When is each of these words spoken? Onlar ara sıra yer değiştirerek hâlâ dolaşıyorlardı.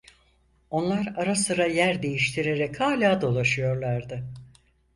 Onlar 0.69 1.13
ara 1.17 1.35
sıra 1.35 1.65
yer 1.65 2.03
değiştirerek 2.03 2.79
hâlâ 2.79 3.21
dolaşıyorlardı. 3.21 4.23